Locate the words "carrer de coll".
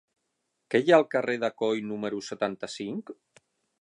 1.11-1.83